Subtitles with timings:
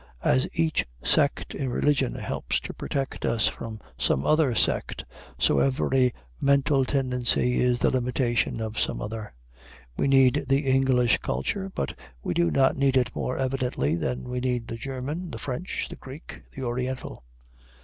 [0.23, 5.05] As each sect in religion helps to protect us from some other sect,
[5.37, 9.31] so every mental tendency is the limitation of some other.
[9.97, 11.93] We need the English culture, but
[12.23, 15.97] we do not need it more evidently than we need the German, the French, the
[15.97, 17.23] Greek, the Oriental.